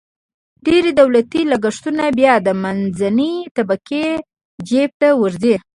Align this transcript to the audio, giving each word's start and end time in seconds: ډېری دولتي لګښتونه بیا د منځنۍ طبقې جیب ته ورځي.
ډېری 0.65 0.91
دولتي 0.99 1.41
لګښتونه 1.51 2.03
بیا 2.19 2.33
د 2.41 2.47
منځنۍ 2.63 3.33
طبقې 3.55 4.05
جیب 4.67 4.91
ته 5.01 5.07
ورځي. 5.21 5.55